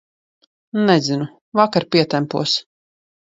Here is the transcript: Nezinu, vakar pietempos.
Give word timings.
Nezinu, 0.87 1.27
vakar 1.59 1.85
pietempos. 1.91 2.57